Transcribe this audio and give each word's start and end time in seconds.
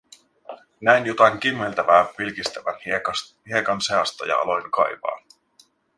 Näin 0.81 1.05
jotain 1.05 1.39
kimmeltävää 1.39 2.05
pilkistävän 2.17 2.75
hiekan 3.47 3.81
seasta 3.81 4.25
ja 4.25 4.37
aloin 4.37 4.71
kaivaa. 4.71 5.19